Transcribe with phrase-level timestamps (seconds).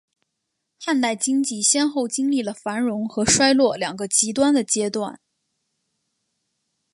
[0.79, 5.19] 汉代经济先后经历了繁荣和衰落两个极端的阶段。